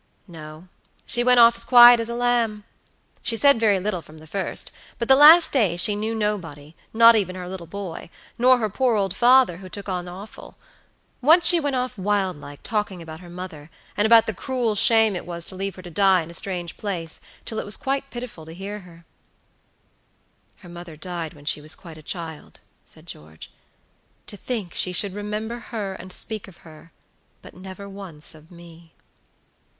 "No, 0.27 0.67
she 1.05 1.23
went 1.23 1.39
off 1.39 1.55
as 1.55 1.63
quiet 1.63 1.99
as 1.99 2.09
a 2.09 2.15
lamb. 2.15 2.63
She 3.21 3.35
said 3.35 3.59
very 3.59 3.79
little 3.79 4.01
from 4.01 4.17
the 4.17 4.25
first; 4.25 4.71
but 4.97 5.07
the 5.07 5.15
last 5.15 5.51
day 5.51 5.77
she 5.77 5.95
knew 5.95 6.15
nobody, 6.15 6.75
not 6.91 7.15
even 7.15 7.35
her 7.35 7.47
little 7.47 7.67
boy, 7.67 8.09
nor 8.35 8.57
her 8.57 8.67
poor 8.67 8.95
old 8.95 9.13
father, 9.15 9.57
who 9.57 9.69
took 9.69 9.87
on 9.87 10.07
awful. 10.07 10.57
Once 11.21 11.45
she 11.45 11.59
went 11.59 11.75
off 11.75 11.99
wild 11.99 12.37
like, 12.37 12.63
talking 12.63 12.99
about 12.99 13.19
her 13.19 13.29
mother, 13.29 13.69
and 13.95 14.07
about 14.07 14.25
the 14.25 14.33
cruel 14.33 14.73
shame 14.73 15.15
it 15.15 15.23
was 15.23 15.45
to 15.45 15.55
leave 15.55 15.75
her 15.75 15.83
to 15.83 15.91
die 15.91 16.23
in 16.23 16.31
a 16.31 16.33
strange 16.33 16.77
place, 16.77 17.21
till 17.45 17.59
it 17.59 17.65
was 17.65 17.77
quite 17.77 18.09
pitiful 18.09 18.43
to 18.47 18.53
hear 18.55 18.79
her." 18.79 19.05
"Her 20.61 20.69
mother 20.69 20.95
died 20.95 21.35
when 21.35 21.45
she 21.45 21.61
was 21.61 21.75
quite 21.75 21.99
a 21.99 22.01
child," 22.01 22.59
said 22.85 23.05
George. 23.05 23.51
"To 24.25 24.35
think 24.35 24.71
that 24.71 24.79
she 24.79 24.93
should 24.93 25.13
remember 25.13 25.59
her 25.69 25.93
and 25.93 26.11
speak 26.11 26.47
of 26.47 26.57
her, 26.65 26.91
but 27.43 27.53
never 27.53 27.87
once 27.87 28.33
of 28.33 28.49
me." 28.49 28.93